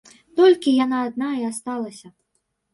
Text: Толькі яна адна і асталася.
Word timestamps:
Толькі 0.39 0.73
яна 0.85 0.97
адна 1.09 1.29
і 1.43 1.47
асталася. 1.53 2.07